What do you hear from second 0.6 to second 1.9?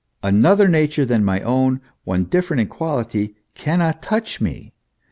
nature than my own,